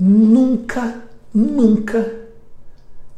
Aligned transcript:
Nunca, 0.00 1.02
nunca 1.34 2.10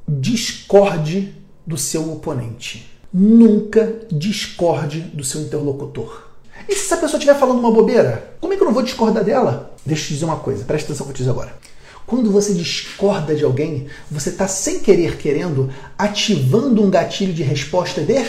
discorde 0.09 1.33
do 1.65 1.77
seu 1.77 2.13
oponente. 2.13 2.91
Nunca 3.13 4.01
discorde 4.11 5.01
do 5.01 5.23
seu 5.23 5.43
interlocutor. 5.43 6.29
E 6.69 6.75
se 6.75 6.87
essa 6.87 6.97
pessoa 6.97 7.19
estiver 7.19 7.39
falando 7.39 7.61
uma 7.61 7.71
bobeira? 7.71 8.35
Como 8.41 8.53
é 8.53 8.57
que 8.57 8.63
eu 8.63 8.67
não 8.67 8.75
vou 8.75 8.83
discordar 8.83 9.23
dela? 9.23 9.77
Deixa 9.87 10.03
eu 10.03 10.07
te 10.09 10.15
dizer 10.15 10.25
uma 10.25 10.41
coisa, 10.41 10.65
presta 10.65 10.89
atenção 10.89 11.07
no 11.07 11.13
que 11.13 11.21
eu 11.21 11.25
te 11.25 11.29
dizer 11.29 11.31
agora. 11.31 11.57
Quando 12.05 12.33
você 12.33 12.53
discorda 12.53 13.35
de 13.35 13.45
alguém, 13.45 13.87
você 14.11 14.31
está 14.31 14.49
sem 14.49 14.81
querer 14.81 15.19
querendo 15.19 15.71
ativando 15.97 16.83
um 16.83 16.91
gatilho 16.91 17.33
de 17.33 17.45
resposta 17.45 18.01
de 18.01 18.25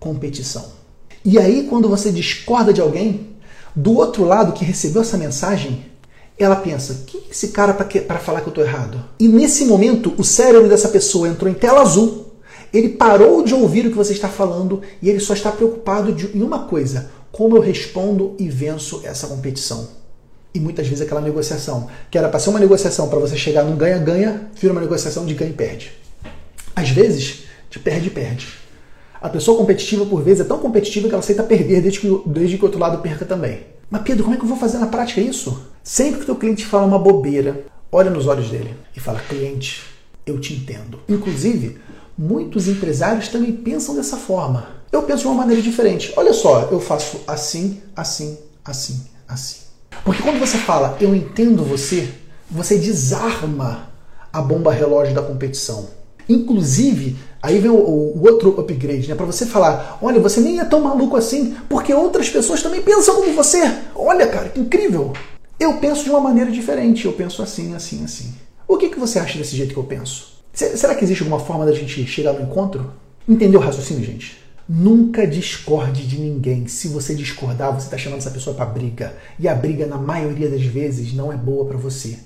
competição. 0.00 0.72
E 1.24 1.38
aí, 1.38 1.66
quando 1.68 1.88
você 1.88 2.10
discorda 2.10 2.72
de 2.72 2.80
alguém, 2.80 3.28
do 3.76 3.96
outro 3.96 4.24
lado 4.24 4.52
que 4.54 4.64
recebeu 4.64 5.02
essa 5.02 5.16
mensagem, 5.16 5.89
ela 6.44 6.56
pensa: 6.56 7.04
quem 7.06 7.20
é 7.20 7.30
esse 7.30 7.48
cara 7.48 7.72
para 7.74 8.18
falar 8.18 8.40
que 8.40 8.48
eu 8.48 8.50
estou 8.50 8.64
errado? 8.64 9.02
E 9.18 9.28
nesse 9.28 9.64
momento, 9.64 10.14
o 10.16 10.24
cérebro 10.24 10.68
dessa 10.68 10.88
pessoa 10.88 11.28
entrou 11.28 11.50
em 11.50 11.54
tela 11.54 11.82
azul. 11.82 12.26
Ele 12.72 12.90
parou 12.90 13.42
de 13.42 13.52
ouvir 13.52 13.86
o 13.86 13.90
que 13.90 13.96
você 13.96 14.12
está 14.12 14.28
falando 14.28 14.80
e 15.02 15.08
ele 15.08 15.18
só 15.18 15.34
está 15.34 15.50
preocupado 15.50 16.14
em 16.34 16.42
uma 16.42 16.66
coisa: 16.66 17.10
como 17.32 17.56
eu 17.56 17.60
respondo 17.60 18.34
e 18.38 18.48
venço 18.48 19.02
essa 19.04 19.26
competição. 19.26 19.88
E 20.52 20.58
muitas 20.58 20.86
vezes 20.86 21.02
aquela 21.02 21.20
negociação, 21.20 21.88
que 22.10 22.18
era 22.18 22.28
para 22.28 22.40
ser 22.40 22.50
uma 22.50 22.58
negociação 22.58 23.08
para 23.08 23.18
você 23.20 23.36
chegar 23.36 23.62
num 23.62 23.76
ganha-ganha, 23.76 24.50
vira 24.60 24.72
uma 24.72 24.80
negociação 24.80 25.24
de 25.24 25.34
ganha 25.34 25.50
e 25.50 25.54
perde. 25.54 25.92
Às 26.74 26.90
vezes, 26.90 27.44
de 27.70 27.78
perde-perde. 27.78 28.48
A 29.20 29.28
pessoa 29.28 29.56
competitiva, 29.56 30.04
por 30.06 30.22
vezes, 30.22 30.40
é 30.40 30.44
tão 30.44 30.58
competitiva 30.58 31.06
que 31.06 31.14
ela 31.14 31.20
aceita 31.20 31.42
perder 31.42 31.82
desde 31.82 32.00
que, 32.00 32.22
desde 32.26 32.56
que 32.56 32.62
o 32.62 32.66
outro 32.66 32.80
lado 32.80 33.00
perca 33.02 33.24
também. 33.24 33.60
Mas 33.90 34.02
Pedro, 34.02 34.22
como 34.22 34.34
é 34.34 34.38
que 34.38 34.44
eu 34.44 34.48
vou 34.48 34.56
fazer 34.56 34.78
na 34.78 34.86
prática 34.86 35.20
isso? 35.20 35.66
Sempre 35.82 36.18
que 36.18 36.22
o 36.22 36.26
teu 36.26 36.36
cliente 36.36 36.64
fala 36.64 36.86
uma 36.86 36.98
bobeira, 36.98 37.64
olha 37.90 38.08
nos 38.08 38.26
olhos 38.26 38.48
dele 38.48 38.76
e 38.96 39.00
fala: 39.00 39.18
cliente, 39.18 39.82
eu 40.24 40.40
te 40.40 40.54
entendo. 40.54 41.00
Inclusive, 41.08 41.78
muitos 42.16 42.68
empresários 42.68 43.28
também 43.28 43.52
pensam 43.52 43.96
dessa 43.96 44.16
forma. 44.16 44.68
Eu 44.92 45.02
penso 45.02 45.22
de 45.22 45.28
uma 45.28 45.36
maneira 45.36 45.60
diferente. 45.60 46.12
Olha 46.16 46.32
só, 46.32 46.68
eu 46.70 46.80
faço 46.80 47.20
assim, 47.26 47.80
assim, 47.96 48.38
assim, 48.64 49.02
assim. 49.26 49.56
Porque 50.04 50.22
quando 50.22 50.38
você 50.38 50.56
fala 50.56 50.96
eu 51.00 51.14
entendo 51.14 51.64
você, 51.64 52.12
você 52.50 52.76
desarma 52.78 53.90
a 54.32 54.40
bomba 54.40 54.72
relógio 54.72 55.14
da 55.14 55.22
competição. 55.22 55.88
Inclusive, 56.28 57.16
aí 57.42 57.58
vem 57.58 57.70
o, 57.70 57.76
o 57.76 58.22
outro 58.22 58.58
upgrade, 58.60 59.08
né? 59.08 59.14
Para 59.14 59.26
você 59.26 59.46
falar, 59.46 59.98
olha, 60.02 60.20
você 60.20 60.40
nem 60.40 60.60
é 60.60 60.64
tão 60.64 60.80
maluco 60.80 61.16
assim, 61.16 61.56
porque 61.68 61.92
outras 61.92 62.28
pessoas 62.28 62.62
também 62.62 62.82
pensam 62.82 63.16
como 63.16 63.32
você. 63.32 63.60
Olha, 63.94 64.26
cara, 64.26 64.48
que 64.48 64.60
incrível. 64.60 65.12
Eu 65.58 65.74
penso 65.74 66.04
de 66.04 66.10
uma 66.10 66.20
maneira 66.20 66.50
diferente. 66.50 67.04
Eu 67.04 67.12
penso 67.12 67.42
assim, 67.42 67.74
assim, 67.74 68.04
assim. 68.04 68.32
O 68.66 68.76
que, 68.76 68.88
que 68.88 68.98
você 68.98 69.18
acha 69.18 69.36
desse 69.36 69.56
jeito 69.56 69.74
que 69.74 69.78
eu 69.78 69.84
penso? 69.84 70.30
Será 70.52 70.94
que 70.94 71.04
existe 71.04 71.22
alguma 71.22 71.40
forma 71.40 71.66
da 71.66 71.72
gente 71.72 72.06
chegar 72.06 72.32
no 72.32 72.42
encontro? 72.42 72.92
Entendeu 73.28 73.60
o 73.60 73.62
raciocínio, 73.62 74.04
gente? 74.04 74.38
Nunca 74.68 75.26
discorde 75.26 76.06
de 76.06 76.18
ninguém. 76.18 76.66
Se 76.66 76.88
você 76.88 77.14
discordar, 77.14 77.72
você 77.74 77.86
está 77.86 77.98
chamando 77.98 78.20
essa 78.20 78.30
pessoa 78.30 78.54
para 78.54 78.66
briga. 78.66 79.14
E 79.38 79.48
a 79.48 79.54
briga, 79.54 79.86
na 79.86 79.98
maioria 79.98 80.48
das 80.48 80.62
vezes, 80.62 81.12
não 81.12 81.32
é 81.32 81.36
boa 81.36 81.66
para 81.66 81.76
você. 81.76 82.18